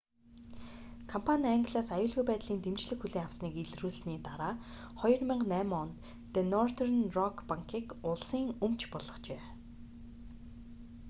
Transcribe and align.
компани 1.11 1.47
англиас 1.57 1.89
аюулгүй 1.95 2.23
байдлын 2.29 2.61
дэмжлэг 2.63 2.97
хүлээн 3.01 3.25
авсаныг 3.27 3.53
илрүүлсэний 3.63 4.19
дараа 4.27 4.53
2008 5.01 5.81
онд 5.81 5.93
ди 6.33 6.41
нортерн 6.53 6.99
рок 7.17 7.35
банкийг 7.49 7.87
улсын 8.09 8.45
өмч 8.65 8.81
болгожээ 8.93 9.41